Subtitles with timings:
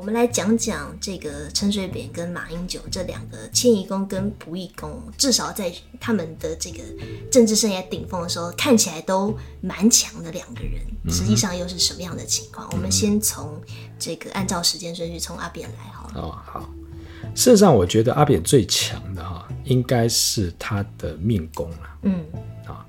[0.00, 5.70] 我们来讲讲这个陈水扁跟马英九这两个迁移工跟仆役工，至少在
[6.00, 6.78] 他们的这个
[7.30, 12.66] 政治生涯顶峰的时候，看起来都蛮强的两个人，实际上又是什么样的情况？
[12.68, 13.60] 嗯、我们先从
[13.98, 16.14] 这个按照时间顺序，从阿扁来好了。
[16.22, 16.66] 哦，好。
[17.34, 21.98] 事实上，我觉得阿扁最强的哈，应该是他的命宫了。
[22.04, 22.24] 嗯，
[22.64, 22.86] 啊，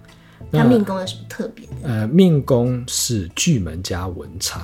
[0.49, 1.73] 他命宫有什么特别的？
[1.83, 4.61] 呃，命宫是巨门加文昌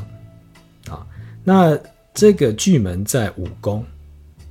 [0.89, 1.05] 啊，
[1.43, 1.77] 那。
[2.17, 3.85] 这个巨门在五宫，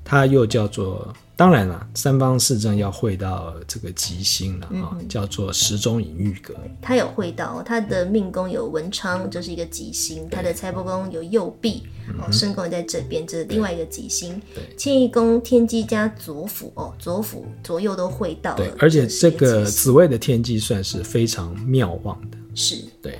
[0.04, 6.54] 它又叫做，当然了，三方四正要会到这个吉星了啊，嗯、叫做时中隐喻格。
[6.80, 11.82] 他有会到，他的命宫有文昌，这是一个吉星；他的财帛宫有右弼，
[12.20, 14.40] 哦，身宫也在这边，这是另外一个吉星。
[14.54, 18.54] 对，迁移宫天机加左辅哦，左辅左右都会到。
[18.54, 22.38] 对，而且这个紫微的天机算是非常妙望的。
[22.54, 23.18] 是，对。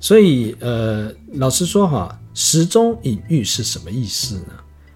[0.00, 4.52] 所以，呃，老实说哈，时中隐喻是什么意思呢？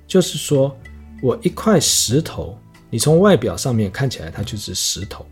[0.06, 0.78] 就是说
[1.20, 2.56] 我一块石头，
[2.88, 5.26] 你从外表上面看起来它就是石头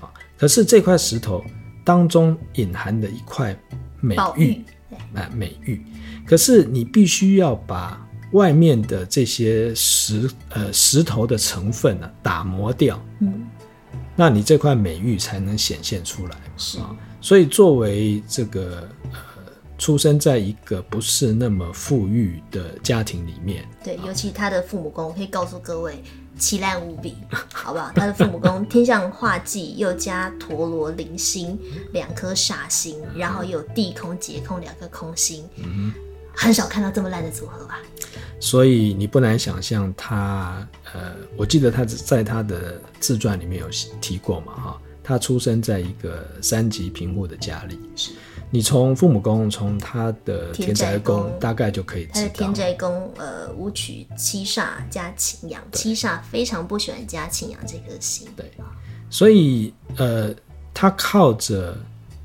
[0.00, 0.06] 啊，
[0.38, 1.44] 可是这块石头
[1.82, 3.58] 当中隐含的一块
[4.00, 4.64] 美玉，
[5.12, 5.84] 啊，美玉，
[6.24, 13.44] 可是你必须要把外面的这些石呃石头的成分呢、啊、打磨掉，嗯，
[14.14, 16.94] 那你这块美玉才能显现出来，是啊。
[17.20, 19.18] 所以，作为这个呃，
[19.78, 26.02] 出生在一个不是那么富裕的家庭里面，对，尤其他的父母宫，可以告诉各位，
[26.38, 27.16] 奇烂无比，
[27.52, 27.92] 好不好？
[27.94, 31.58] 他的父母宫天象化忌，又加陀罗铃星
[31.92, 35.92] 两颗煞星，然后又有地空、劫空两颗空星，嗯，
[36.34, 37.78] 很少看到这么烂的组合吧？
[38.40, 43.68] 所以你不难想象，他呃，我记得他在他的自传里面有
[44.00, 44.80] 提过嘛，哈。
[45.08, 48.10] 他出生在一个三级贫户的家里，是
[48.50, 52.20] 你从父母宫，从他的田宅宫，大概就可以知道。
[52.20, 58.28] 他的田宅宫，呃，武曲七煞加擎羊，七煞非常不喜欢加擎羊这颗星。
[58.36, 58.50] 对，
[59.10, 60.34] 所以呃，
[60.72, 61.76] 他靠着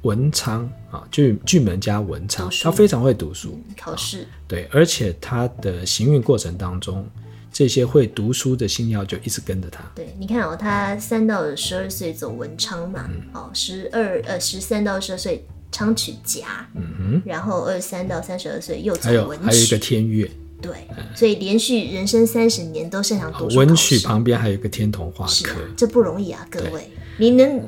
[0.03, 4.27] 文昌啊，就巨门加文昌，他非常会读书，嗯、考试。
[4.47, 7.07] 对，而且他的行运过程当中。
[7.53, 9.83] 这些会读书的星曜就一直跟着他。
[9.93, 20.29] 对，你看哦，他三到十二岁走文昌嘛，嗯、哦，十二呃十三到十二岁昌曲家，嗯哼，然后二十三到三十二岁又走文曲，还有一个天月，
[20.61, 23.57] 对，嗯、所以连续人生三十年都擅长读书。
[23.57, 27.61] 文曲旁边还有一个天童画科，这不容易啊，各位，你能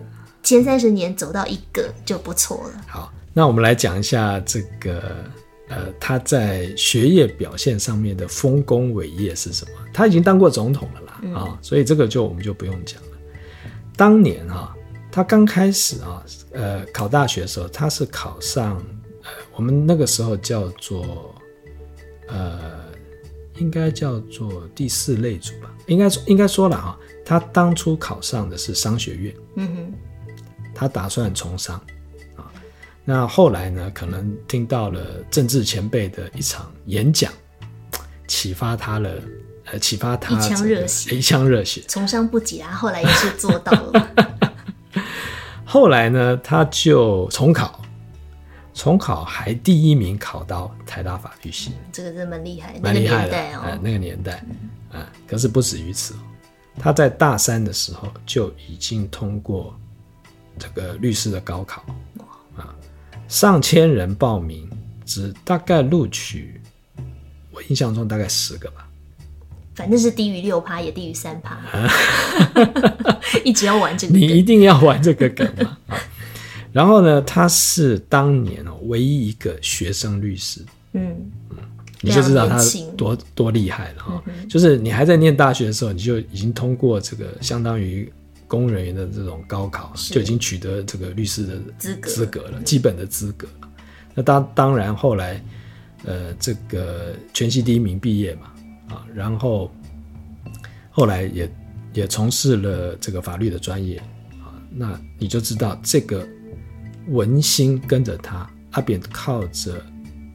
[0.43, 2.81] 前三十年走到一个就不错了。
[2.87, 5.01] 好，那我们来讲一下这个。
[5.69, 9.71] 呃，他在学业表现上面的丰功伟业是什么？
[9.91, 13.17] 他已经当过总统了啦，啊、嗯哦，所以这个就我们就不用讲了。
[13.95, 14.79] 当年啊、哦，
[15.13, 18.77] 他刚开始啊，呃，考大学的时候，他是考上，
[19.21, 21.35] 呃，我们那个时候叫做，
[22.27, 22.59] 呃，
[23.57, 29.93] 应该叫做第四类组吧，应该应该说了哈，他当初考上的是商学院，嗯哼，
[30.73, 31.79] 他打算从商。
[33.05, 33.91] 那后来呢？
[33.93, 37.31] 可能听到了政治前辈的一场演讲，
[38.27, 39.11] 启发他了，
[39.65, 42.71] 呃，启发他、一腔热血，一腔热血，从商不急啊。
[42.71, 44.09] 后来也是做到了。
[45.73, 47.81] 后来呢，他就重考，
[48.75, 53.79] 重考还第一名考到台大法律系，嗯、这个真蛮厉害，蛮厉害的哦、呃。
[53.81, 54.45] 那个年代，
[54.91, 56.13] 嗯、呃，可是不止于此，
[56.75, 59.75] 他在大三的时候就已经通过
[60.59, 61.83] 这个律师的高考
[62.55, 62.69] 啊。
[63.27, 64.69] 上千人报名，
[65.07, 66.61] 只大概录取，
[67.49, 68.82] 我印象中大概十个吧。
[69.75, 71.59] 反正是低于六趴，也低于三趴。
[73.43, 75.77] 一直要玩这个，你一定要玩这个梗嘛。
[76.71, 80.61] 然后呢，他是当年哦唯一一个学生律师。
[80.93, 81.15] 嗯
[81.49, 81.57] 嗯，
[82.01, 82.57] 你就知道他
[82.97, 84.23] 多多厉害了哈。
[84.27, 88.11] 嗯、就是你还在念大学的时候，你就已经通过这个相当于。
[88.45, 93.47] 公务人员的这种高考就已经取得这个律师的资格资格了，基本的资格。
[94.13, 95.43] 那当当然后来，
[96.05, 98.51] 呃，这个全系第一名毕业嘛，
[98.93, 99.71] 啊，然后
[100.91, 101.51] 后来也
[101.93, 103.97] 也从事了这个法律的专业
[104.41, 104.53] 啊。
[104.69, 106.27] 那你就知道这个
[107.07, 109.83] 文心跟着他，阿扁靠着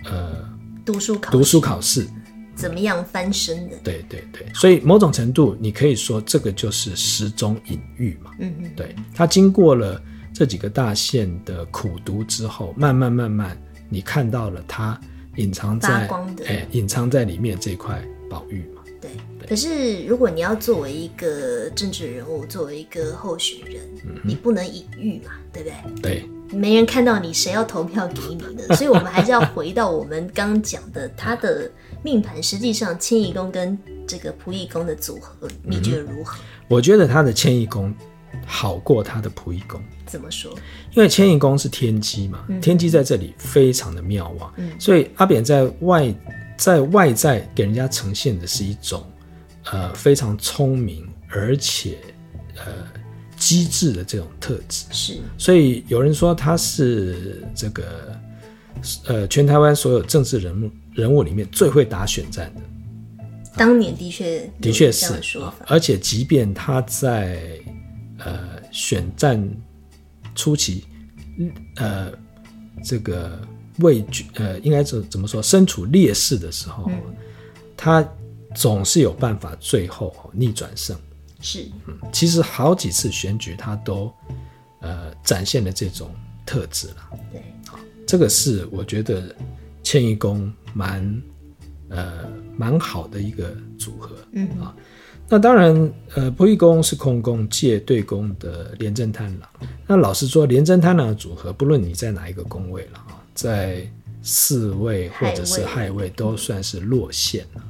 [0.05, 0.49] 呃
[0.85, 2.07] 读书考读书考试。
[2.55, 3.77] 怎么样翻身的？
[3.85, 8.33] 对对对，所以某种程度，你可以说这个就是时中隐喻嘛。
[8.41, 10.03] 嗯嗯，对，他经过了
[10.35, 13.57] 这几个大县的苦读之后，慢慢慢慢，
[13.89, 15.01] 你看到了他
[15.37, 16.09] 隐藏在
[16.49, 18.83] 哎，隐藏在里面这块宝玉嘛。
[19.01, 25.69] 对，对，可是如果你要作为一个政治人物，作为一个候选人，嗯、你不能隐喻嘛，对不
[26.03, 26.25] 对？
[26.51, 28.63] 对，没人看到你，谁要投票给你呢？
[28.75, 31.71] 所以我们还是要回到我们刚讲的他的
[32.03, 32.43] 命盘。
[32.43, 36.37] 实际上，迁移宫跟这个仆役宫的组合，你觉得如何？
[36.67, 37.95] 我觉得他的迁移宫
[38.45, 39.81] 好过他的仆役宫。
[40.07, 40.53] 怎么说？
[40.97, 46.13] 因为迁移宫是天机嘛，嗯、天机在这里非常的妙望，嗯、所以阿扁在外
[46.59, 49.03] 在外在给人家呈现的是一种
[49.71, 51.97] 呃非常聪明而且
[52.57, 52.65] 呃
[53.37, 54.85] 机智的这种特质。
[54.91, 58.21] 是，所以有人说他是这个
[59.07, 62.61] 呃全台湾所有政治人物人物里面最会打选战的。
[63.57, 65.15] 当年的确的确是，
[65.67, 67.41] 而且即便他在
[68.19, 69.43] 呃选战。
[70.35, 70.85] 初期，
[71.79, 72.13] 呃，
[72.85, 73.41] 这个
[73.79, 75.43] 畏惧，呃，应该怎怎么说？
[75.43, 77.01] 身处劣势的时候，嗯、
[77.77, 78.07] 他
[78.55, 80.97] 总是有办法最后逆转胜。
[81.41, 84.13] 是，嗯，其实好几次选举他都
[84.81, 86.11] 呃展现了这种
[86.45, 86.97] 特质了。
[87.33, 89.35] 对，好，这个是我觉得
[89.83, 91.23] 迁移宫蛮
[91.89, 92.25] 呃
[92.57, 94.17] 蛮好的一个组合。
[94.33, 94.75] 嗯啊。
[95.31, 99.49] 那当然，呃，仆役宫是空宫借对宫的廉贞贪狼。
[99.87, 103.89] 那老实说，廉贞贪狼的组合，不论你在哪一个宫位了啊，在
[104.21, 107.63] 四位或者是亥位，都算是落陷了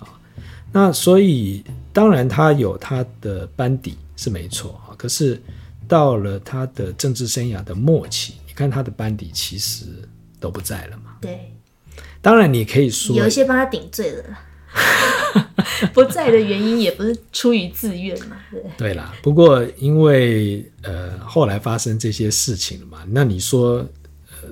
[0.00, 0.20] 啊。
[0.70, 4.92] 那所以，当然他有他的班底是没错啊。
[4.98, 5.40] 可是
[5.88, 9.86] 到了他的政治生涯的末期，你看他的班底其实
[10.38, 11.16] 都不在了嘛。
[11.22, 11.50] 对。
[12.20, 14.24] 当然，你可以说有一些帮他顶罪了。
[15.94, 19.14] 不在的原因也不是出于自愿嘛，对对啦。
[19.22, 23.86] 不过因为呃后来发生这些事情了嘛，那你说呃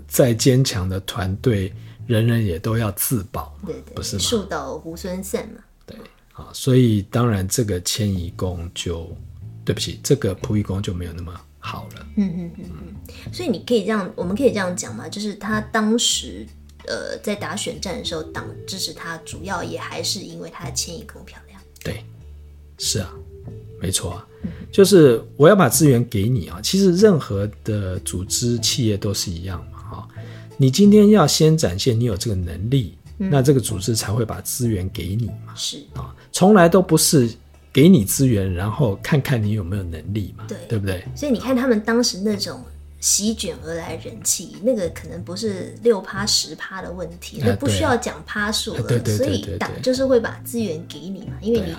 [0.07, 1.73] 再坚强的团队，
[2.07, 4.23] 人人也都要自保，对对，不是吗？
[4.23, 5.97] 树倒猢狲散嘛，对
[6.33, 6.49] 啊。
[6.53, 9.11] 所以当然这个迁移宫就
[9.65, 12.07] 对不起，这个仆役宫就没有那么好了。
[12.17, 13.33] 嗯嗯嗯嗯。
[13.33, 16.47] 所以你可以这样，我们可以这样讲嘛，就是他当时。
[16.89, 21.63] 呃，在打选战的时候，党支持他，主要也还是因为他的迁移宫漂亮。
[21.81, 22.05] 对，
[22.77, 23.09] 是啊，
[23.81, 26.59] 没错啊，嗯、就是我要把资源给你啊。
[26.61, 29.65] 其实任何的组织企业都是一样。
[30.63, 35.53] 你今天要先展现你有这个能力，嗯、那这个组织才会把资源给你嘛。
[35.57, 37.29] 是啊，从来都不是
[37.73, 41.05] 给你资源，然后看看你有没有能力嘛，对，对不对？
[41.17, 42.63] 所以你看他们当时那种。
[43.03, 48.81] 席卷而来人气，那个可能不是六趴十趴的问题，那、啊、不需要讲趴数了。
[48.81, 51.75] 啊、所以党就是会把资源给你嘛，因为你，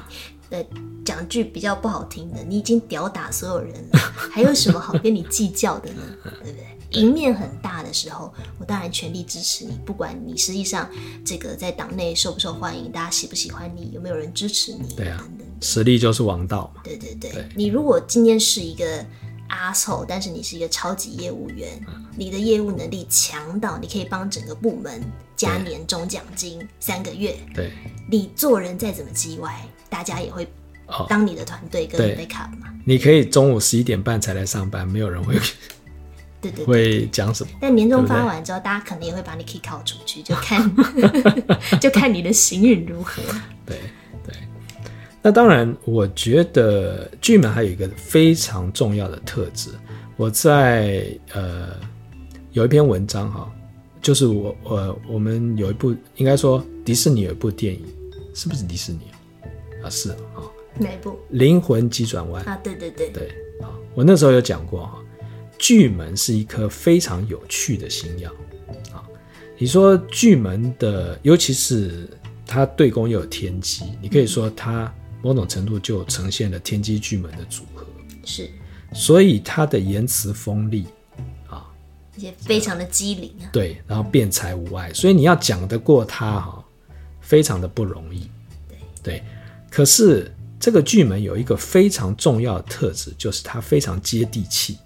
[0.49, 0.65] 呃，
[1.05, 3.99] 讲句比较不好听的，你已经屌打所有人了，
[4.33, 6.01] 还有什么好跟你计较的呢？
[6.43, 6.72] 对不对？
[6.93, 10.89] 赢面很大的时候，我当然全力支持你，不管你实际上
[11.25, 15.27] 这个在党内受不受欢迎，大家喜不喜欢你，有没有人支持你，对啊，
[15.61, 16.81] 实力就是王道嘛。
[16.83, 19.05] 对对对，对你如果今天是一个。
[19.49, 24.99] 阿丑，但是你是一个超级业务员，嗯、你的业务能力强到你可以帮整个部门
[25.35, 27.37] 加年终奖金三个月。
[27.53, 27.71] 对，
[28.09, 30.47] 你做人再怎么叽歪，大家也会
[31.07, 32.73] 当你的团队跟 backup 嘛。
[32.83, 35.35] 你可以中午十一点半才来上班，没有人会
[36.51, 37.49] 对，对对会讲什么。
[37.59, 40.69] 但年终发完之后，对对大家可能也会把你 kick out 出去，就看
[41.79, 43.21] 就看你的行运如何。
[43.65, 43.77] 对
[44.25, 44.35] 对。
[45.21, 49.69] 那当然，我觉得巨门还有一个非常重要的特质。
[50.17, 51.69] 我在呃
[52.51, 53.51] 有一篇文章哈，
[54.01, 57.85] 就是我我我们有一部应该说迪士尼有一部电影，
[58.35, 58.99] 是不是迪士尼
[59.83, 59.89] 啊？
[59.89, 60.17] 是啊。
[60.75, 61.19] 哪一部？
[61.29, 62.59] 灵魂急转弯啊！
[62.63, 63.27] 对对对对
[63.61, 63.69] 啊！
[63.93, 64.97] 我那时候有讲过哈，
[65.63, 68.29] 巨门是一颗非常有趣的星曜
[68.91, 68.99] 啊。
[69.57, 72.09] 你说巨门的，尤其是
[72.45, 74.93] 它对宫又有天机，你可以说它。
[75.25, 77.87] 某种程度就呈现了天机巨门的组合，
[78.25, 78.49] 是，
[78.91, 80.85] 所以它的言辞锋利
[81.47, 81.65] 啊，
[82.17, 86.65] 也非常的机灵啊，对，然后辩才无碍，所以你要讲得过他哈，
[87.21, 88.29] 非常的不容易，
[88.67, 89.23] 对对。
[89.71, 90.29] 可是
[90.59, 94.77] 这个巨门有一个非常重要的特质，就是它非常接地气，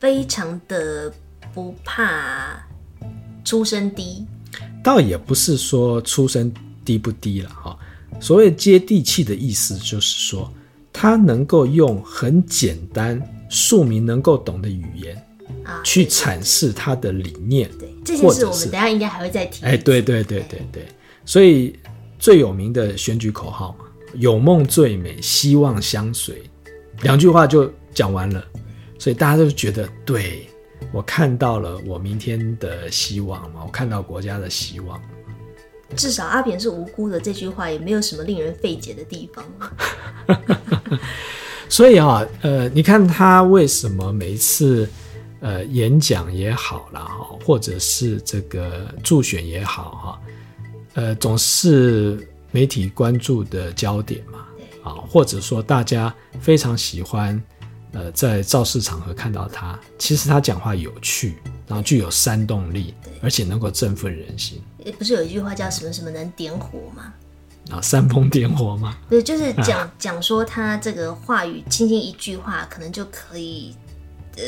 [0.00, 1.12] 非常的
[1.54, 2.66] 不怕
[3.44, 4.26] 出身低，
[4.82, 6.52] 倒也不是说出身
[6.84, 7.78] 低不低了哈。
[8.18, 10.50] 所谓接地气的意思，就是说
[10.92, 15.16] 他能够用很简单、庶民能够懂的语言
[15.64, 17.70] 啊，去阐释他的理念。
[17.78, 19.64] 对，这件事我们等下应该还会再提。
[19.64, 20.86] 哎，对对对对对。
[21.26, 21.78] 所以
[22.18, 23.84] 最有名的选举口号嘛
[24.16, 26.42] ，“有梦最美，希望相随”，
[27.02, 28.42] 两句话就讲完了。
[29.00, 30.46] 所以大家都觉得，对，
[30.92, 35.00] 我看到了我明天的希望嘛，我看到国家的希望。
[35.96, 39.42] 至少阿扁是无辜的，这句话也没有什么令人费解的地方。
[41.66, 44.86] 所以啊，呃，你看他为什么每一次
[45.40, 50.20] 呃演讲也好啦，哈，或者是这个助选也好哈，
[50.92, 54.40] 呃，总是媒体关注的焦点嘛，
[54.84, 57.42] 啊，或者说大家非常喜欢。
[57.92, 64.62] 呃，在造势场合看到他，其实他讲话有趣，然后具有煽动力，而且能够振奋人心。
[64.98, 67.12] 不是有一句话叫什么什么能点火吗？
[67.70, 68.96] 啊，煽风点火吗？
[69.08, 73.74] 对，就是讲 讲说他这个话语，轻轻一句话，可能就可以
[74.36, 74.42] 呃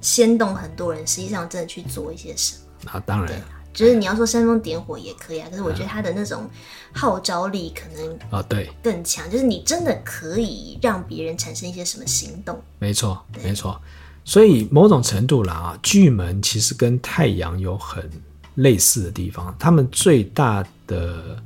[0.00, 2.90] 牵动很多人，实际上真的去做一些什么。
[2.92, 3.40] 啊，当然。
[3.78, 6.50] 就是你要说煽风点火也可以啊，可是我觉得他的那种
[6.92, 9.30] 号召力可能啊，对，更强。
[9.30, 12.60] 就是你真的可以让别人产生一些什么行动。
[12.80, 13.80] 没错，没错。
[14.24, 18.10] 所以某种程度啦啊，巨门其实跟太阳有很
[18.56, 19.54] 类似的地方。
[19.60, 21.40] 他们最大的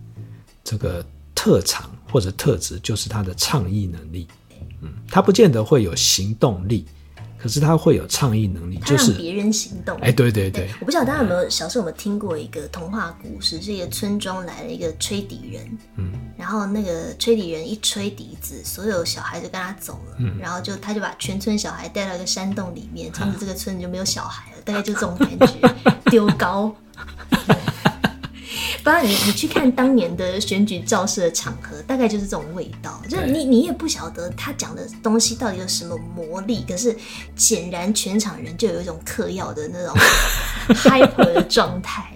[0.65, 4.27] 这个特长或者特质就是他的倡议能力。
[4.81, 6.87] 嗯，他不见得会有行动力。
[7.43, 9.99] 可是他会有倡议能力，就是别人行动。
[9.99, 25.75] 哎，对对对，我不知道大家有没有小时候有没有听过一个童话故事，是一个村庄来了一个吹笛人，嗯，然后那个吹笛人一吹笛子，所有小孩就跟他走了，嗯，然后就他就把全村小孩带到一个山洞里面，从此这个村子就没有小孩了，大概就这种感觉，
[26.09, 26.73] 丢高。
[28.83, 33.01] 不然你你去看当年的选举造势的场合，大概就是这种味道。
[33.09, 36.97] 就是你你也不晓得他讲的东西到底有什么魔力，可是
[37.37, 39.95] 显然全场人就有一种嗑药的那种
[40.75, 42.13] hyper 的状态。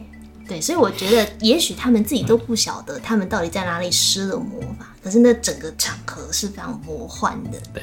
[0.49, 7.59] 对，所以我觉得也许他们自己都不晓得他们到底在哪里施了魔法，可是那整个场合是非常魔幻的。
[7.73, 7.83] 对。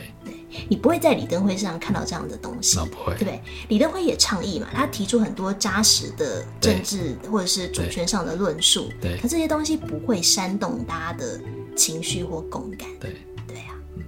[0.67, 3.41] 你不会在李登辉身上看到这样的东西，不会，对不对？
[3.69, 11.39] 李登辉也倡议嘛，他提出很多扎实的政治或者是主权上的论述，对，可这些东西不会煽动大家的
[11.75, 13.15] 情绪或共感，对，
[13.47, 14.03] 对啊，嗯，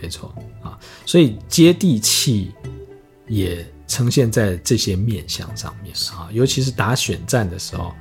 [0.00, 2.52] 没错啊，所以接地气
[3.26, 7.92] 也呈现在这些面相上面啊，尤其是打选战的时候，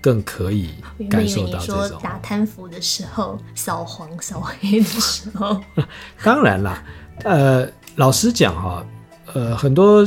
[0.00, 0.70] 更可以
[1.10, 1.88] 感受到这种。
[1.88, 5.60] 说打贪腐的时候，扫黄扫黑的时候，
[6.24, 6.82] 当然啦。
[7.24, 8.86] 呃，老实讲哈，
[9.32, 10.06] 呃，很多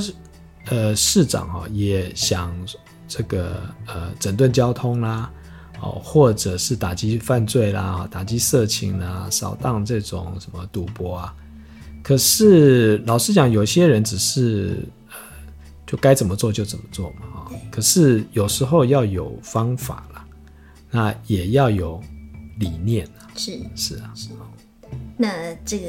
[0.68, 2.56] 呃市长哈也想
[3.08, 5.30] 这个呃整顿交通啦，
[5.82, 11.36] 哦，或者是打击犯罪啦，打击色情啦，扫荡这种什么赌博啊。
[12.04, 14.78] 可是老实讲，有些人只是
[15.10, 15.16] 呃
[15.86, 17.51] 就该怎么做就怎么做嘛啊。
[17.72, 20.25] 可是有时候要有方法啦，
[20.92, 22.01] 那也要有
[22.60, 23.28] 理念啊。
[23.36, 24.48] 是是啊，是啊。
[25.18, 25.88] 那这个。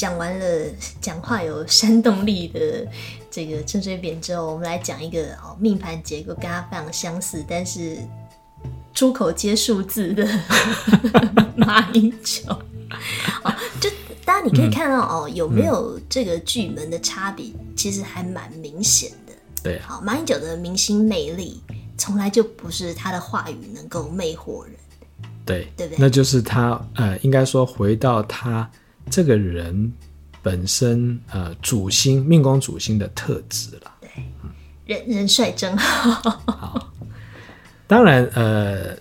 [0.00, 0.66] 讲完了
[0.98, 2.88] 讲话有煽动力的
[3.30, 7.98] 这个陈水扁之后，我们来讲一个哦命盘结构跟他非常相似，但是
[8.94, 10.26] 出口接数字的
[11.54, 12.50] 马英九。
[12.50, 13.90] 哦，就
[14.24, 19.34] 大家你可以看到哦，有没有这个巨门的差别，其实还蛮明显的。
[19.62, 21.62] 对，好，马英九的明星魅力
[21.98, 24.72] 从来就不是他的话语能够魅惑人。
[25.44, 25.98] 对，对不对？
[26.00, 28.66] 那就是他呃，应该说回到他。
[29.08, 29.92] 这个人
[30.42, 34.10] 本身呃主星命宫主星的特质了，对，
[34.84, 36.30] 人人帅真好。
[36.46, 36.92] 好，
[37.86, 38.96] 当然呃，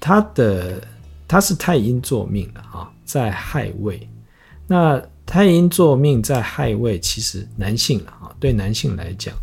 [0.00, 0.82] 他的
[1.28, 4.08] 他是太阴坐命了啊，在亥位。
[4.66, 9.34] 那太阴坐命在亥位，其实男性了啊，对男性来讲。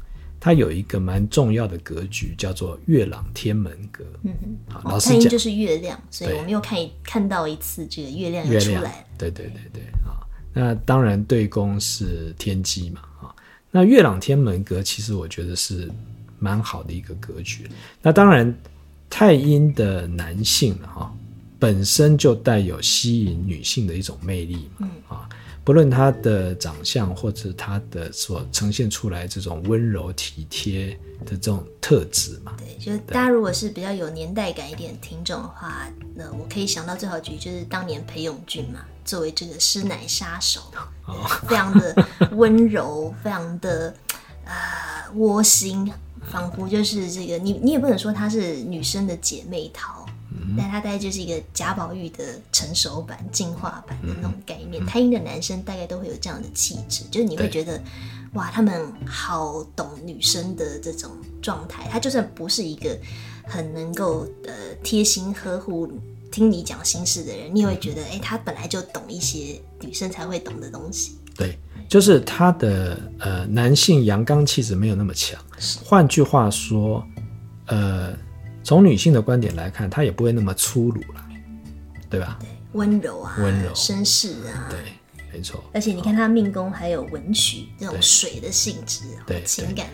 [0.43, 4.03] 它有一个蛮重要的格局，叫做月朗天门格。
[4.23, 8.91] 嗯哼，好，老师讲就是月亮，所以我们又看看到一次这个月亮又出来了。
[9.17, 10.19] 对对对对，啊，
[10.53, 13.33] 那当然对宫是天机嘛，啊，
[13.71, 15.89] 那月朗天门格其实我觉得是
[16.39, 17.65] 蛮好的一个格局。
[18.01, 18.53] 那当然
[19.09, 21.09] 太阴的男性哈，
[21.57, 25.29] 本身就带有吸引女性的一种魅力嘛，啊。
[25.65, 30.87] 不论他的长相，或者他的所呈现出来这种温柔体贴
[31.25, 40.59] 的这种特质嘛，对，就是大家如果是比较有年代感一点的听众的话，那我可以想到最好局就是当年裴勇俊嘛，作为这个师奶杀手，
[41.05, 41.95] 哦、非常的
[42.31, 43.95] 温柔，非常的
[44.45, 45.89] 啊窝心，
[46.29, 50.02] 仿佛就是这个你你也不能说她是女生的姐妹淘。
[50.57, 54.85] 但他大概就是一个贾宝玉的成熟版、进化版的那种概念。
[54.85, 57.81] 太阴的男生大概都会有这样的气质，就是你会觉得，
[58.33, 61.87] 哇，他们好懂女生的这种状态。
[61.91, 62.97] 他就算不是一个
[63.45, 65.91] 很能够呃贴心呵护、
[66.31, 71.17] 听你讲心事的人，你也会觉得，哎，他本来就懂一些女生才会懂的东西。
[71.35, 71.57] 对，
[71.87, 75.39] 就是他的呃男性阳刚气质没有那么强。
[75.83, 77.05] 换句话说，
[77.67, 78.13] 呃。
[78.63, 81.23] 从女性的观点来看，她也不会那么粗鲁了，
[82.09, 82.37] 对吧？
[82.39, 84.79] 对，温柔啊，温柔、绅士啊，对，
[85.31, 85.63] 没错。
[85.73, 89.87] 而且你看他命宫还有文曲这种水的性质，对情感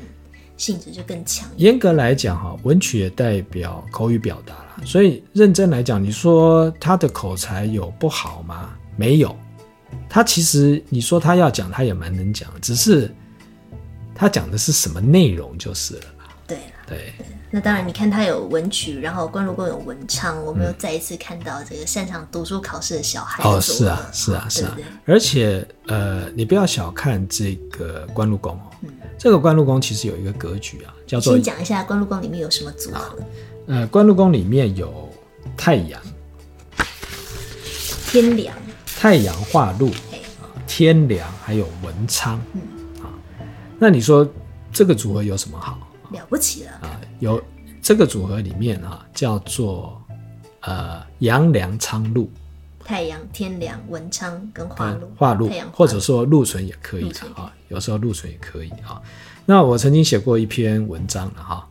[0.55, 1.49] 性质就更强。
[1.57, 8.75] 严格来讲哈，文曲也代表口语表达啦，所以认真来讲，你说他的口才有不好吗？
[8.95, 9.35] 没有，
[10.09, 13.09] 他其实你说他要讲，他也蛮能讲，只是
[14.13, 16.01] 他讲的是什么内容就是了。
[16.45, 17.13] 对了，对。
[17.51, 23.43] 那当然，你看他有文曲，然后关禄宫有文昌，我们又再一次看到这个擅长读书考试的小孩。
[23.43, 24.77] 哦，是啊，是啊，是啊。
[25.05, 31.33] 而且，呃，你不要小看这个关禄宫哦，嗯、这个关禄宫其实有一个格局啊，叫做。
[31.33, 33.17] 先讲一下关禄宫里面有什么组合。
[33.65, 35.09] 呃，关禄宫里面有
[35.57, 35.99] 太阳、
[38.11, 38.55] 天梁、
[38.85, 42.39] 太阳化禄啊，天梁还有文昌。
[42.53, 42.61] 嗯
[43.01, 43.09] 啊，
[43.79, 44.27] 那你说
[44.71, 45.79] 这个组合有什么好？
[46.11, 46.99] 了不起了啊！
[47.19, 47.41] 有
[47.81, 50.01] 这个组合里面啊，叫做
[50.61, 52.29] 呃阳梁昌禄，
[52.83, 59.01] 太阳天梁文昌跟化禄，化禄或者说禄存也可以啊，有时候禄存也可以啊。
[59.45, 61.67] 那我曾经写过一篇文章了哈，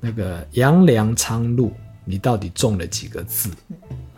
[0.00, 1.72] 那个阳梁昌禄，
[2.04, 3.50] 你到底中了几个字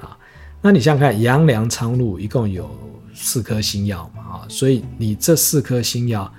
[0.01, 0.17] 啊？
[0.61, 2.71] 那你想想看，阳梁昌禄一共有
[3.15, 6.31] 四颗星耀嘛啊，所以你这四颗星曜。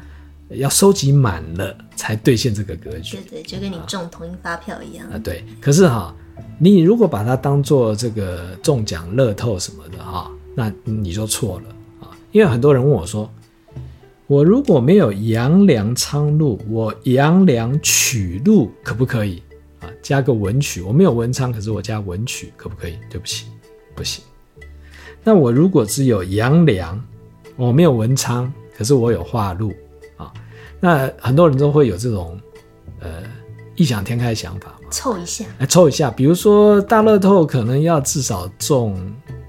[0.55, 5.17] 要收集满了才兑现这个格局，对对，就跟你中统一发票一样啊。
[5.17, 6.15] 对，可是哈，
[6.59, 11.69] 你如果把它当做这个中奖乐透什么的哈，那你就错了
[12.01, 12.11] 啊。
[12.31, 13.29] 因为很多人问我说，
[14.27, 19.41] 我如果没有阳梁昌禄，我阳梁曲禄可不可以
[19.79, 19.89] 啊？
[20.01, 22.97] 加个文曲，我没有文昌，可是我加文曲可不可以？
[23.09, 23.45] 对不起，
[23.95, 24.23] 不行。
[25.23, 27.01] 那我如果只有阳梁，
[27.55, 29.71] 我没有文昌，可是我有化禄。
[30.85, 32.37] 那很多人都会有这种，
[32.99, 33.23] 呃，
[33.77, 36.11] 异想天开的想法嘛，凑一下，来凑一下。
[36.11, 38.93] 比如说大乐透可能要至少中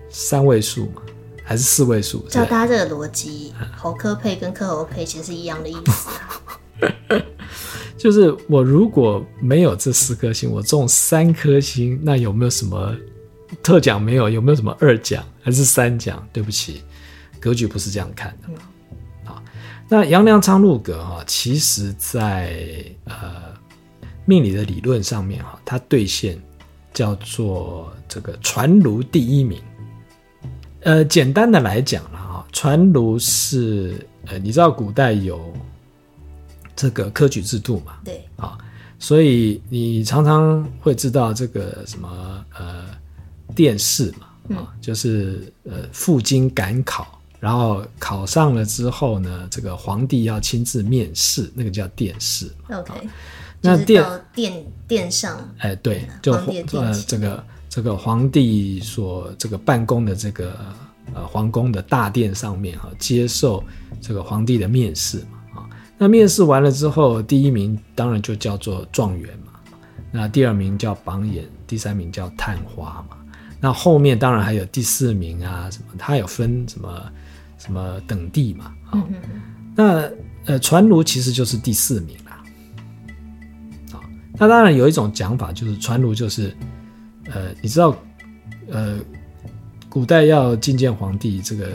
[0.09, 1.03] 三位数嘛，
[1.43, 2.25] 还是四位数？
[2.29, 7.19] 照大家这个逻辑，猴科配跟科猴配其实是一样的意思啊。
[7.99, 12.95] 就是我如果没有这四颗星，我中三颗星，那有没有什么
[13.61, 14.01] 特奖？
[14.01, 16.25] 没有，有没有什么二奖还是三奖？
[16.33, 16.85] 对不起，
[17.41, 18.49] 格局不是这样看的。
[18.51, 18.55] 嗯
[19.97, 23.15] 那杨良昌入格哈，其实在呃
[24.25, 26.37] 命理的理论上面哈，它兑现
[26.93, 29.63] 叫做这个传庐第一名。
[30.81, 35.53] 呃，简单的来讲了哈，传庐是呃，你知道古代有
[36.75, 37.93] 这个科举制度嘛？
[38.05, 38.59] 对啊，
[38.99, 42.85] 所以你常常会知道这个什么呃
[43.55, 47.14] 殿试嘛，啊，嗯、就是呃赴京赶考。
[47.45, 52.51] 然后考上了之后呢，这个皇帝要亲自面试，那个叫殿试。
[52.71, 52.95] OK，
[53.61, 54.03] 那殿
[54.35, 56.33] 殿殿上，哎，对，就
[56.73, 60.59] 呃这个这个皇帝所这个办公的这个
[61.13, 63.63] 呃皇宫的大殿上面哈，接受
[64.01, 65.69] 这个皇帝的面试嘛啊。
[65.99, 69.53] 那面试完了之后，第一名当然就叫做状元嘛，
[70.11, 73.19] 那第二名叫榜眼，第三名叫探花嘛。
[73.61, 76.89] 那后面当然还有第四名啊什么，他有分什么。
[77.59, 78.75] 什么等地嘛？
[78.91, 79.05] 啊、
[79.75, 80.11] 那
[80.47, 82.43] 呃，传儒其实就是第四名啦。
[83.93, 84.01] 啊、哦，
[84.39, 86.55] 那当然有一种讲法，就是传儒就是，
[87.31, 87.97] 呃，你知道，
[88.69, 88.99] 呃，
[89.89, 91.69] 古代要觐见皇帝，这个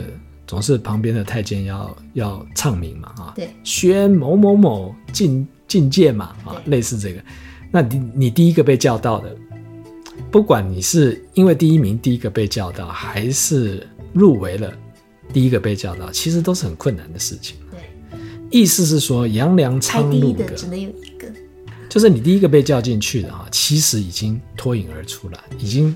[0.46, 7.20] 总是旁边的太监要要唱名嘛，啊，对，宣某某某进进见嘛，啊，对类似这个。
[7.72, 9.36] 那你你第一个被叫到的，
[10.30, 14.72] 不管你是因为第一名第一个被叫到，还是入围了。
[15.32, 17.56] 第一个被叫到，其实都是很困难的事情。
[17.70, 17.80] 对，
[18.50, 21.32] 意思是说，杨良昌入阁只能有一个，
[21.88, 25.94] 就是你第一个被叫进去的哈，其实已经脱颖而出了，已经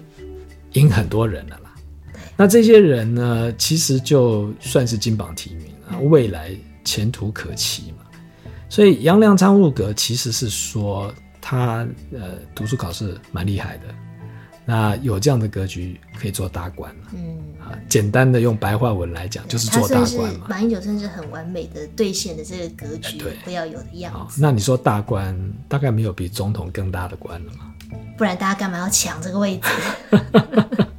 [0.73, 1.75] 赢很多人了啦。
[2.13, 6.51] 对那这些人呢，其实就算是金榜题名啊，未来
[6.85, 7.99] 前途可期嘛。
[8.69, 13.85] 所以杨良昌入阁其实是说他呃读书考试蛮厉害的。
[14.65, 17.09] 那有这样的格局，可以做大官了。
[17.15, 20.47] 嗯啊，简单的用白话文来讲，就是做大官嘛。
[20.49, 24.41] 马英九算是很完美的兑现的这个格局，对，会要有的样子。
[24.41, 27.73] 那你说大官，大概没有比总统更大的官了吗？
[28.17, 29.69] 不然大家干嘛要抢这个位置？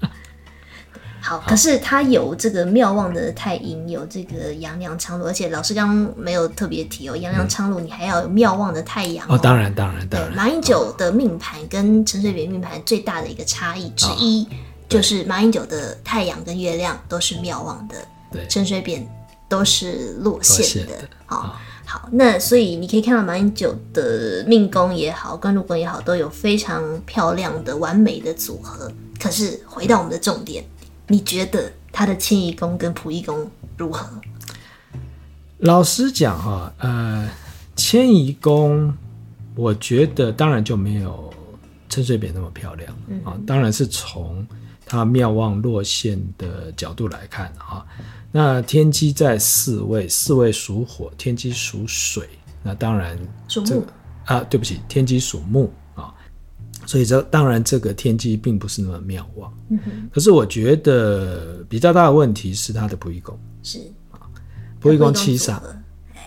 [1.28, 9.40] 好，可是他有这个妙望的太阴，有这个阳梁昌禄，而且老师刚刚没有特别提哦，阳梁昌禄你还要有妙望的太阳哦，哦。
[9.42, 10.30] 当然，当然，当然。
[10.30, 14.54] 对，马英九的命盘跟陈水扁命盘最大的一个差异之一，哦、
[14.88, 17.96] 就是马英九的太阳跟月亮都是妙望的，
[18.32, 19.04] 对，陈水扁
[19.50, 20.94] 都是落陷的。
[21.26, 21.44] 好、哦，
[21.88, 28.92] 好，那所以你可以看到马英九的命宫也好，官禄宫也好，都有非常漂亮的完美的组合。
[29.20, 30.64] 可是回到我们的重点。
[31.08, 34.10] 你觉得他的迁移宫跟仆役宫如何？
[35.60, 37.30] 老实讲哈，呃，
[37.76, 38.94] 迁移宫，
[39.56, 41.34] 我觉得当然就没有
[41.88, 43.38] 陈水扁那么漂亮、嗯、啊。
[43.48, 44.46] 当然是从
[44.86, 47.86] 他妙望落陷的角度来看啊。
[48.32, 52.28] 那天机在四位，四位属火，天机属水，
[52.62, 53.86] 那当然属木
[54.26, 54.42] 啊。
[54.50, 55.85] 对不起，天机属木啊，
[56.86, 59.54] 所以这当然这个天机并不是那么妙望。
[59.70, 60.10] 嗯哼。
[60.14, 63.80] 可是我觉得比较大的问题是它的仆役宫是。
[64.82, 65.56] 仆役宫七杀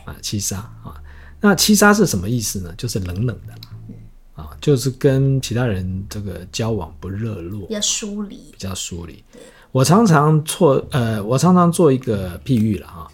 [0.05, 1.01] 啊，七杀啊，
[1.41, 2.75] 那七杀是什么意思呢？
[2.77, 3.55] 就是冷冷的，
[3.89, 3.95] 嗯、
[4.35, 9.23] 啊，就是跟其他人这个交往不热络，比较疏离，比较疏离。
[9.71, 13.07] 我常常错，呃，我常常做一个譬喻了哈，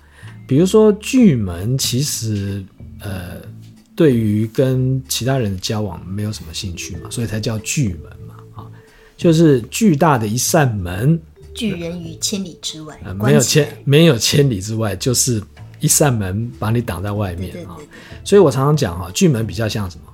[0.46, 2.64] 比如说巨门，其实
[3.00, 3.36] 呃，
[3.96, 8.66] 对于跟其他人的交往没有什么兴趣嘛，所以才叫巨门嘛，啊，
[9.16, 11.20] 就是巨大的一扇门。
[11.54, 15.40] 拒人于千里之外，呃、没有千没有千里之外，就是
[15.78, 17.76] 一扇门把你挡在外面啊。
[18.24, 20.12] 所以我常常讲哈，巨门比较像什么？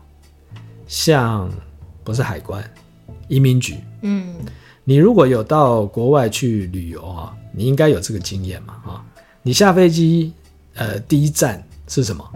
[0.86, 1.50] 像
[2.04, 2.62] 不是海关，
[3.28, 3.76] 移民局。
[4.02, 4.34] 嗯，
[4.84, 9.04] 你如果有到国外去旅游啊，你应该有这个经验嘛啊。
[9.42, 10.34] 你下飞机，
[10.74, 12.30] 呃，第一站是什么？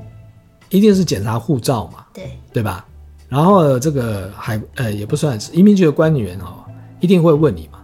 [0.75, 2.85] 一定是检查护照嘛，对对吧？
[3.29, 6.65] 然后这个海呃也不算是移民局的官员哦，
[6.99, 7.79] 一定会问你嘛。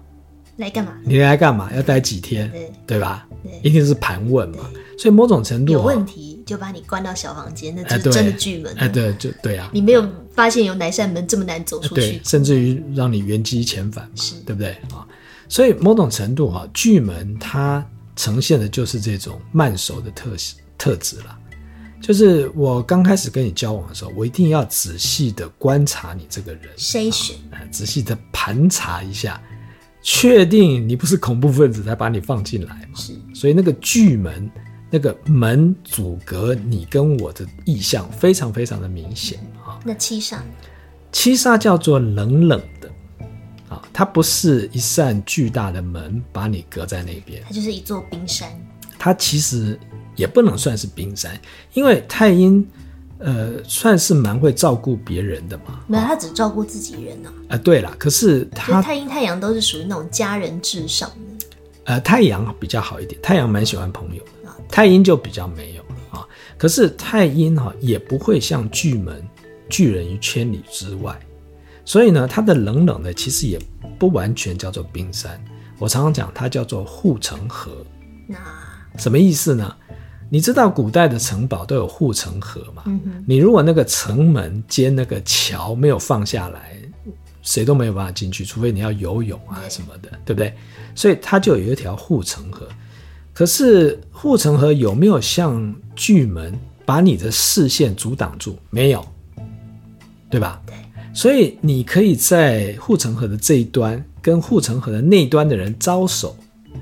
[0.56, 0.92] 来干嘛？
[1.04, 1.70] 你来干嘛？
[1.72, 2.50] 要待几天？
[2.50, 3.26] 对，对吧？
[3.44, 4.68] 对，一定是盘问嘛。
[4.98, 8.74] 所以某种程度有问题就把你关到小房间，那就是真的巨门。
[8.76, 9.70] 哎，对，就对啊。
[9.72, 11.94] 你没有发现有哪扇门这么难走出去？
[11.94, 15.06] 对，甚至于让你原机遣返嘛，是对不对啊？
[15.48, 20.32] 所以某种程度哈，巨门它呈现的就是这种慢熟的特
[20.76, 21.38] 特质了。
[22.00, 27.36] 就是我刚开始跟你交往的时候，我一定要仔细的观察你这个人，筛选，
[27.70, 29.40] 仔细的盘查一下。
[30.02, 32.96] 确定你不是恐怖分子才把你放进来嘛？
[32.96, 34.50] 是，所以那个巨门，
[34.88, 39.78] 那个门阻隔你跟我的意向非常非常的明显啊。
[39.84, 40.38] 那七煞，
[41.12, 42.90] 七煞叫做冷冷的
[43.68, 48.48] 啊，它不是一扇巨大的门把你隔在那边，它就是一座冰山。
[48.98, 49.78] 它其实
[50.20, 51.40] 也不能算是冰山，
[51.72, 52.68] 因为太阴。
[53.22, 55.80] 呃，算是蛮会照顾别人的嘛。
[55.86, 57.36] 没有，他只照顾自己人呢、啊。
[57.36, 61.46] 啊、呃，对了，可是他太阴太阳都是属于那种家人至上的。
[61.84, 65.82] 呃，太阳比较好一点，太阳蛮喜欢朋友的，啊、太阴就比较没有
[66.18, 66.26] 啊。
[66.56, 69.22] 可是太阴哈、啊、也不会像巨门
[69.68, 71.14] 拒人于千里之外，
[71.84, 73.60] 所以呢，它的冷冷的其实也
[73.98, 75.38] 不完全叫做冰山。
[75.78, 77.84] 我常常讲它叫做护城河。
[78.26, 78.38] 那
[78.96, 79.76] 什么意思呢？
[80.32, 82.84] 你知道古代的城堡都有护城河嘛？
[82.86, 86.76] 嗯、你如果那个城门兼那个桥没有放下来，
[87.42, 90.54] 谁都没有办法进去，除非你要游泳啊什么的，对，对不对？
[90.94, 92.68] 所以它就有一条护城河。
[93.32, 98.56] 可是护城河有没有像巨门把你的视线阻挡住？
[98.70, 99.04] 没有，
[100.30, 100.62] 对吧？
[100.64, 100.74] 对。
[101.12, 106.36] 所以你可以在护城河的这一端跟护城河的那一端的人招手，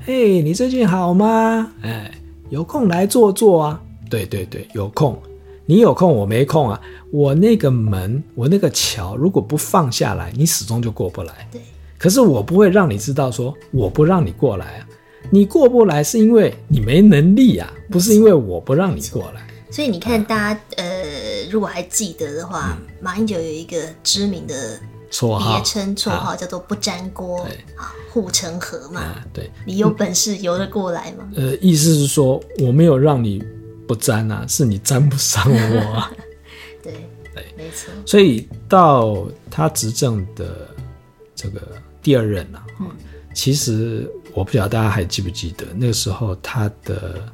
[0.05, 1.73] 嘿，你最近好吗？
[1.81, 2.13] 哎。
[2.51, 3.81] 有空来坐坐啊！
[4.09, 5.21] 对对对，有空，
[5.67, 6.81] 你有空我没空啊。
[7.11, 11.47] 我那个门，我那个桥，如果不放下来，你始终就过不来。
[11.53, 11.61] 对，
[11.99, 14.89] 可是我不会让你知道说我不让你过来啊。
[15.31, 19.47] 你过不来是因为你没能力啊，不是因为我不让你过来。
[19.71, 20.85] 所以你看，大家呃，
[21.51, 24.81] 如果还记得的话，嗯、马英九有一个知名的。
[25.11, 29.03] 别称绰号叫做不粘锅啊，护城河嘛。
[29.33, 31.29] 对，你有本事游得过来吗？
[31.35, 33.43] 呃，意思是说我没有让你
[33.87, 36.13] 不粘啊，是你粘不上我啊。
[36.83, 36.93] 对
[37.35, 37.93] 对，没错。
[38.05, 40.69] 所以到他执政的
[41.35, 41.61] 这个
[42.03, 42.91] 第二任啊，嗯，
[43.35, 47.33] 其实我不晓得大家还记不记得那个时候他的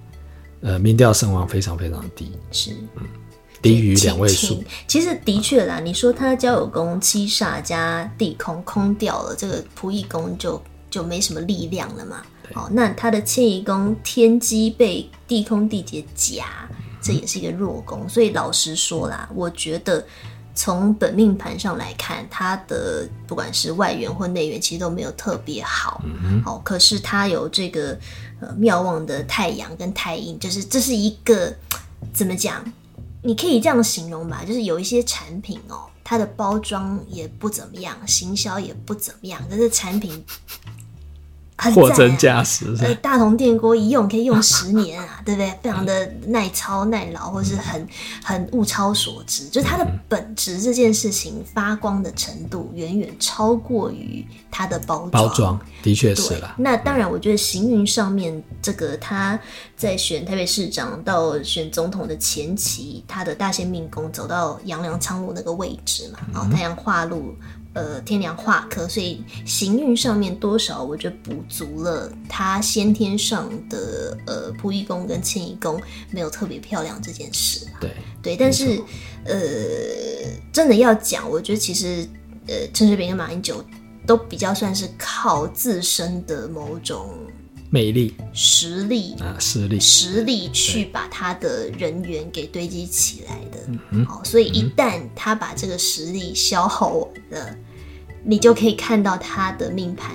[0.60, 3.02] 呃民调声望非常非常低，是嗯。
[3.64, 5.80] 低于两位数，其实的确啦。
[5.80, 12.22] 你说他交友宫七煞加地空空掉了，这个仆役宫就就没什么力量了嘛。
[12.52, 16.44] 好那他的迁移宫天机被地空地劫夹，
[17.00, 18.02] 这也是一个弱宫。
[18.02, 20.04] 嗯、所以老实说啦，我觉得
[20.54, 25.92] 从本命盘上来看，他的不管是外缘或内缘，其实都没有特别好。
[25.92, 27.98] 好、嗯哦，可是他有这个
[28.40, 31.50] 呃妙望的太阳跟太阴，就是这是一个
[32.12, 32.62] 怎么讲？
[33.26, 40.22] 你可以这样形容吧，就是有一些产品哦，它的包装也不怎么样，行销也不怎么样，但是产品
[41.56, 42.66] 货真价实。
[42.80, 45.50] 呃，大同电锅一用可以用十年啊，对不对？
[45.62, 47.86] 非常的耐操耐劳，或是很
[48.22, 49.48] 很物超所值。
[49.48, 55.10] 就是它的本质这件事情，发光的程度远远超过于它的包装。
[55.10, 56.54] 包装的确是啦。
[56.58, 59.38] 那当然，我觉得行云上面，这个他
[59.76, 67.34] 在选台北市长到选总统的前期，他的大限命宫走到阳良昌路那个位置嘛，然后太阳化禄。
[67.74, 77.66] 呃，天梁化科，所以行运上面多少，我觉得补足了他先天上的呃仆役宫跟迁移宫没有特别漂亮这件事。
[77.80, 77.90] 对
[78.22, 78.80] 对，但是
[79.24, 79.34] 呃，
[80.52, 82.08] 真的要讲，我觉得其实
[82.46, 83.62] 呃，陈水扁跟马英九
[84.06, 87.10] 都比较算是靠自身的某种。
[87.70, 94.04] 魅力、实力啊，实力、实力去把他的人员给堆积起来的。
[94.04, 97.58] 好，所以一旦他把这个实力消耗完了，嗯、
[98.22, 100.14] 你就可以看到他的命盘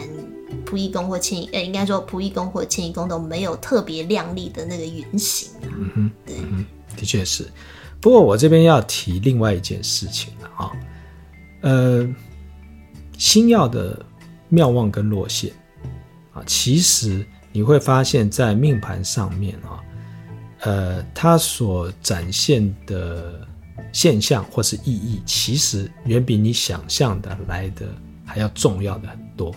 [0.66, 5.68] 仆役宫或迁移，呃，应该说仆役宫或迁移宫都没有特别亮丽的那个原型啊。
[5.78, 7.46] 嗯哼，对，嗯、的确是。
[8.00, 10.72] 不过我这边要提另外一件事情了啊，
[11.60, 12.08] 呃，
[13.18, 14.06] 星曜的
[14.48, 15.52] 妙望跟落线
[16.32, 17.26] 啊，其实。
[17.52, 19.80] 你会发现在命盘上面啊，
[20.62, 23.48] 呃，它所展现的
[23.92, 27.88] 现象或是意义，其实远比你想象的来的
[28.24, 29.56] 还要重要的很多。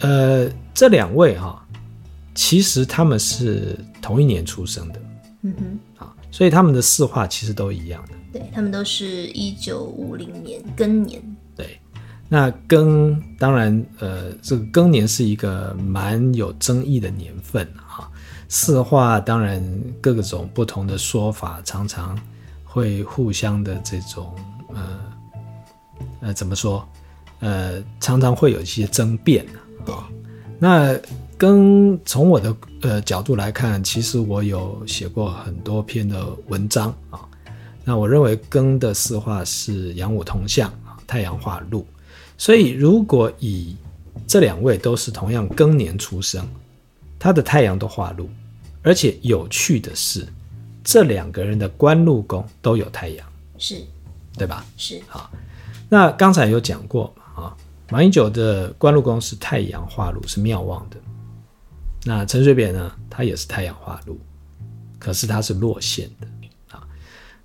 [0.00, 1.62] 呃，这两位哈，
[2.34, 5.00] 其实他们是同一年出生的，
[5.42, 11.29] 嗯哼，啊，所以他们的四化其实都一样的，对，他们都是一九五零年庚年，对。
[12.32, 18.08] 那庚当然，呃，这个庚年是一个蛮有争议的年份啊。
[18.48, 19.60] 四化当然
[20.00, 22.16] 各个种不同的说法，常常
[22.62, 24.32] 会互相的这种，
[24.72, 25.00] 呃，
[26.20, 26.88] 呃，怎么说？
[27.40, 29.44] 呃，常常会有一些争辩
[29.84, 30.06] 啊。
[30.56, 30.94] 那
[31.36, 37.18] 庚从我的呃角度来看，其实我有写过很多篇的文章啊。
[37.82, 41.84] 那我认为庚的四化是阳武同相啊，太阳化禄。
[42.40, 43.76] 所以，如果以
[44.26, 46.48] 这两位都是同样庚年出生，
[47.18, 48.30] 他的太阳都化禄，
[48.82, 50.26] 而且有趣的是，
[50.82, 53.26] 这两个人的官禄宫都有太阳，
[53.58, 53.84] 是，
[54.38, 54.64] 对吧？
[54.78, 54.98] 是。
[55.06, 55.30] 好，
[55.90, 57.54] 那刚才有讲过啊，
[57.90, 60.96] 马英九的官禄宫是太阳化禄，是妙望的。
[62.06, 64.18] 那陈水扁呢，他也是太阳化禄，
[64.98, 66.26] 可是他是落陷的
[66.74, 66.88] 啊。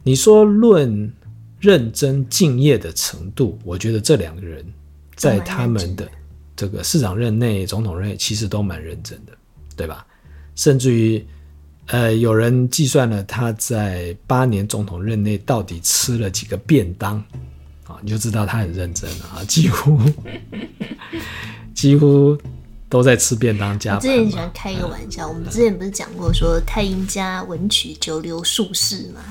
[0.03, 1.11] 你说论
[1.59, 4.65] 认真敬业的程度，我觉得这两个人。
[5.15, 6.09] 在他们的
[6.55, 9.33] 这个市长任内、总统任内，其实都蛮认真的，
[9.75, 10.05] 对吧？
[10.55, 11.25] 甚至于，
[11.87, 17.17] 呃，有人计算了他在八年总统任内到底吃了几个便当，
[17.85, 19.99] 啊，你就知道他很认真了啊， 几乎
[21.73, 22.37] 几乎。
[22.87, 24.01] 都在吃便当加班。
[24.01, 29.21] 之前喜欢开一个玩笑，嗯、我们之前不是讲过说太阴家文曲九流术士嘛？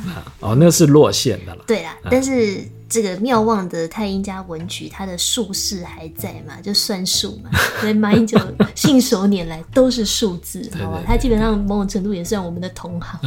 [0.41, 1.65] 哦，那是落线的了。
[1.67, 2.63] 对啦，嗯、但是
[2.95, 6.61] 这个妙望的太阴家文曲，它的术士还在嘛？
[6.63, 7.51] 就算数嘛。
[7.81, 8.39] 所以马英九
[8.77, 11.03] 信手拈来都是数字， 好吧？
[11.05, 13.21] 他基本上某种程度也算我们的同行。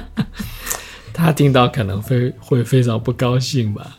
[1.14, 3.96] 他听到可能会会非常不高兴吧？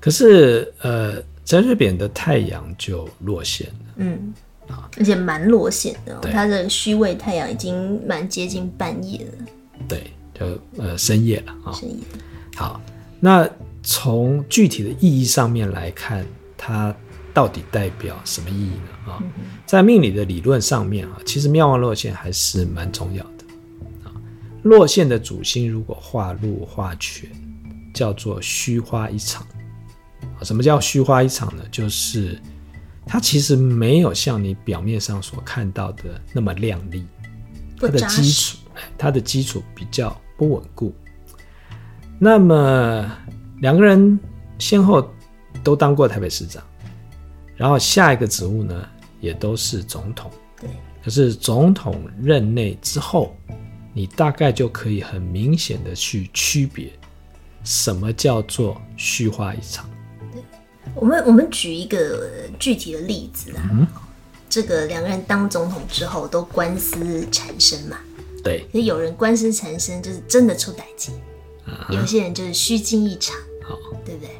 [0.00, 3.74] 可是呃，陈水扁的太阳就落陷了。
[3.98, 4.34] 嗯。
[4.98, 9.46] 而且蛮落陷的，哦，他的虚位太阳已经蛮接近半夜了。
[9.86, 11.72] 对，就呃深夜了啊。
[11.72, 11.98] 深夜。
[12.56, 12.80] 好，
[13.20, 13.48] 那
[13.86, 16.26] 从具体的意义上面来看，
[16.58, 16.92] 它
[17.32, 19.12] 到底代表什么意义呢？
[19.12, 19.22] 啊，
[19.64, 23.44] 在命理的理论上面啊，其实妙望落线还是蛮重要的
[24.02, 24.10] 啊。
[24.64, 27.30] 落线的主星如果化禄化权，
[27.94, 29.46] 叫做虚花一场。
[30.42, 31.62] 什么叫虚花一场呢？
[31.70, 32.36] 就是。
[33.08, 37.06] 它其实没有像你表面上所看到的那么亮丽，
[37.78, 38.58] 它的基础，
[38.98, 40.92] 它的基础比较不稳固。
[42.18, 43.08] 那么
[43.60, 44.18] 两个人
[44.58, 45.10] 先后
[45.64, 46.62] 都当过台北市长，
[47.56, 48.86] 然后下一个职务呢
[49.20, 50.30] 也都是总统。
[50.60, 50.70] 对。
[51.02, 53.36] 可是总统任内之后，
[53.92, 56.90] 你大概就可以很明显的去区别，
[57.62, 59.88] 什么叫做虚化一场。
[60.94, 63.86] 我们我们举一个具体的例子啊，嗯、
[64.48, 67.98] 这个两个人当总统之后都官司缠身嘛，
[68.42, 71.12] 对，所以有人官司缠身就是真的出代志，
[71.66, 74.30] 啊、有些人就是虚惊一场，好，对不对？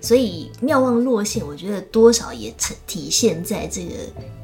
[0.00, 2.52] 所以妙望落陷，我觉得多少也
[2.86, 3.94] 体现在这个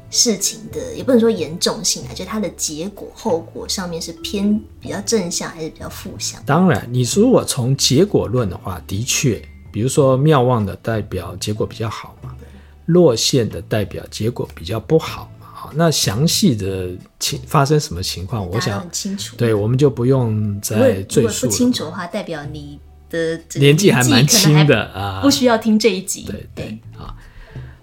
[0.09, 6.41] 事情的，也不能说严重性啊，就它的结果后果上面是偏比较正向还是比较负向？
[6.45, 9.41] 当然，你如果从结果论的话，的确。
[9.71, 12.35] 比如说妙望的代表结果比较好嘛，
[12.87, 19.35] 落陷的代表结果比较不好好，那详细的情发生什么情况，我想很清楚。
[19.35, 21.47] 对，我们就不用再赘述。
[21.47, 26.23] 不清楚的话，代表你的年纪还蛮轻的啊，不需要听这一集。
[26.23, 27.13] 对对啊。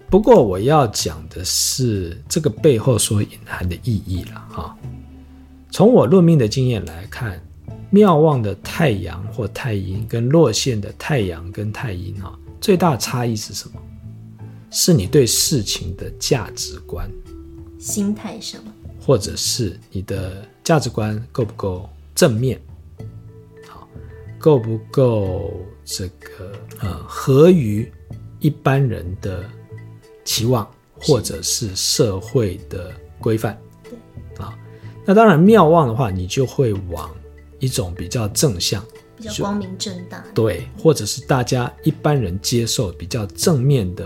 [0.09, 4.75] 不过我要讲的是这个背后所隐含的意义了哈。
[5.69, 7.39] 从我论命的经验来看，
[7.91, 13.79] 妙望的太阳或太阴跟落陷的太阳跟太阴啊，最大的差异是什么？
[14.71, 17.07] 是你对事情的价值观。
[17.87, 18.61] 心态上，
[18.99, 22.59] 或者是你的价值观够不够正面？
[23.65, 23.87] 好，
[24.37, 25.53] 够不够
[25.85, 27.89] 这个呃合于
[28.39, 29.45] 一般人的
[30.25, 30.69] 期望，
[30.99, 33.57] 或者是社会的规范？
[33.85, 34.53] 对啊，
[35.05, 37.09] 那当然妙望的话，你就会往
[37.59, 38.83] 一种比较正向、
[39.15, 44.05] 比较光明正大，对，或者是大家一般人接受比较正面的。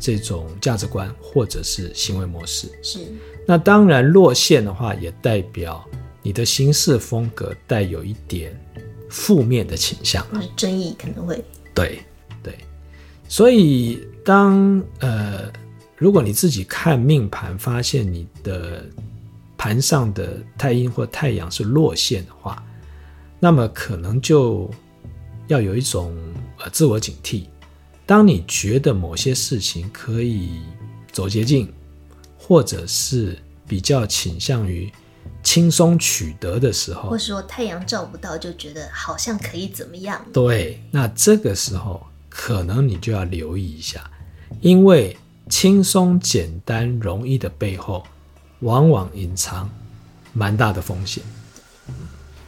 [0.00, 2.68] 这种价值观或者是行为模式。
[2.82, 3.00] 是，
[3.46, 5.84] 那当然落线的话，也代表
[6.22, 8.58] 你的行事风格带有一点
[9.10, 11.44] 负面的倾向，是争议可能会。
[11.74, 12.00] 对
[12.42, 12.58] 对，
[13.28, 15.52] 所以当呃，
[15.96, 18.84] 如果你自己看命盘，发现你的
[19.58, 22.64] 盘上的太阴或太阳是落线的话，
[23.38, 24.70] 那么可能就
[25.46, 26.16] 要有一种
[26.58, 27.44] 呃自我警惕。
[28.10, 30.62] 当你觉得某些事情可以
[31.12, 31.72] 走捷径，
[32.36, 34.92] 或者是比较倾向于
[35.44, 40.20] 轻松取得的时候，或者说太阳照不到就觉得好像可以怎么样？
[40.32, 44.10] 对，那这个时候可能你就要留意一下，
[44.60, 45.16] 因为
[45.48, 48.04] 轻松、简单、容易的背后，
[48.58, 49.70] 往往隐藏
[50.32, 51.22] 蛮大的风险。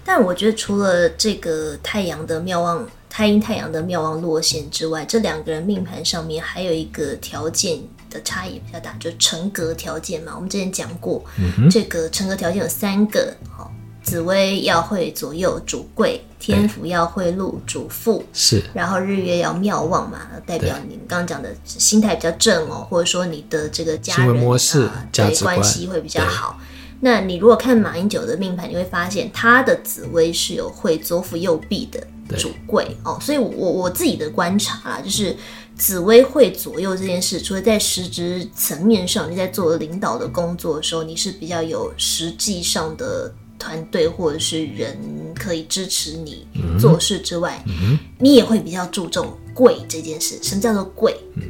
[0.05, 2.85] 但我觉得除了这个太阳的庙旺。
[3.12, 10.33] 太阴太阳的庙旺落陷之外，这两个人命盘上面还有一个条件的差异比较大，就是成格条件嘛。
[10.35, 13.68] 我们之前讲过，嗯、这个成格条件有三个：哦，
[14.03, 18.62] 紫薇要会左右主贵，天府要会禄主富，是。
[18.72, 26.59] 然后日月要妙望嘛，代表你刚刚讲的心态比较正哦，或者说你的这个家人模式啊，对关系会比较好。
[27.01, 32.07] 那你如果看马英九的命盘，你会发现他的紫薇是有会左辅右弼的。
[32.38, 35.36] 主贵哦，所以我我自己的观察啦，就是
[35.76, 44.96] 紫薇会左右这件事，除了在实质层面上，你在做领导的工作的时候，你是比较有实际上的团队或者是人
[45.34, 46.46] 可以支持你
[46.78, 50.38] 做事之外，嗯、你也会比较注重贵这件事。
[50.42, 51.16] 什么叫做贵？
[51.36, 51.42] 嗯、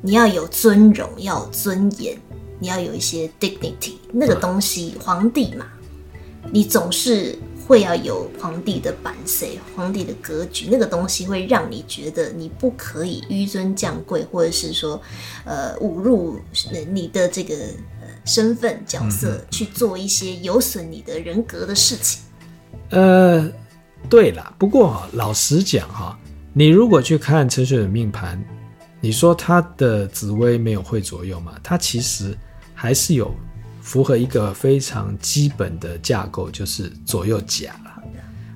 [0.00, 2.16] 你要有尊荣，要有尊严，
[2.58, 5.66] 你要有一些 dignity，那个东西，嗯、皇帝嘛，
[6.50, 7.38] 你总是。
[7.66, 15.00] 会要有皇帝的版税，皇帝的格局，那个东西会让你觉得你不可以紆尊降贵，或者是说，
[15.44, 16.38] 呃，侮辱
[16.92, 17.54] 你的这个
[18.24, 22.22] 身份角色，去做一些有损你的人格的事情。
[22.90, 23.50] 呃，
[24.08, 26.16] 对了，不过，老实讲哈，
[26.52, 28.40] 你如果去看陈水的命盘，
[29.00, 31.54] 你说他的紫微没有会左右嘛？
[31.64, 32.36] 他其实
[32.74, 33.34] 还是有。
[33.86, 38.02] 符合一个非常基本的架构，就是左右甲了。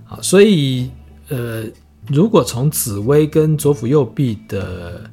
[0.05, 0.91] 好，所以
[1.29, 1.65] 呃，
[2.09, 5.09] 如果从紫薇跟左辅右弼的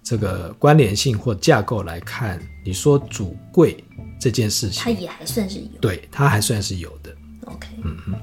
[0.00, 3.82] 这个关联性或架构来看，你说主贵
[4.20, 7.12] 这件事情，它也还算是有，对，它还算是有的。
[7.46, 8.14] OK，嗯哼，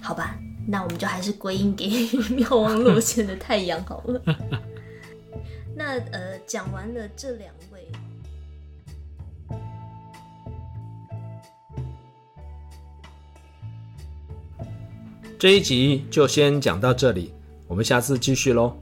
[0.00, 1.88] 好吧，那我们就还是归因给
[2.34, 4.20] 妙望落陷的太阳好了。
[5.76, 7.73] 那呃，讲完了这两位。
[15.44, 17.30] 这一集就先讲到这里，
[17.68, 18.74] 我们下次继续喽。